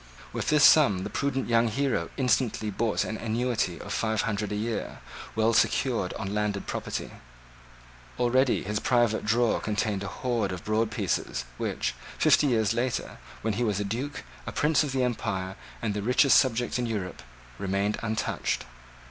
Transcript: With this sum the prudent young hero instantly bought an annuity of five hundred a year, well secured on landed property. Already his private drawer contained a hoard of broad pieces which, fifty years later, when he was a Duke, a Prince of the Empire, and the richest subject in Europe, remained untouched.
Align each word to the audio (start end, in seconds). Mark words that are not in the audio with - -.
With 0.33 0.49
this 0.49 0.63
sum 0.63 1.03
the 1.03 1.11
prudent 1.11 1.47
young 1.47 1.67
hero 1.67 2.09
instantly 2.17 2.71
bought 2.71 3.03
an 3.03 3.17
annuity 3.17 3.79
of 3.79 3.93
five 3.93 4.23
hundred 4.23 4.51
a 4.51 4.55
year, 4.55 4.97
well 5.35 5.53
secured 5.53 6.11
on 6.15 6.33
landed 6.33 6.65
property. 6.65 7.11
Already 8.19 8.63
his 8.63 8.79
private 8.79 9.23
drawer 9.23 9.59
contained 9.59 10.01
a 10.01 10.07
hoard 10.07 10.51
of 10.51 10.63
broad 10.65 10.89
pieces 10.89 11.45
which, 11.59 11.93
fifty 12.17 12.47
years 12.47 12.73
later, 12.73 13.19
when 13.43 13.53
he 13.53 13.63
was 13.63 13.79
a 13.79 13.83
Duke, 13.83 14.23
a 14.47 14.51
Prince 14.51 14.83
of 14.83 14.91
the 14.91 15.03
Empire, 15.03 15.55
and 15.83 15.93
the 15.93 16.01
richest 16.01 16.39
subject 16.39 16.79
in 16.79 16.87
Europe, 16.87 17.21
remained 17.59 17.99
untouched. 18.01 18.65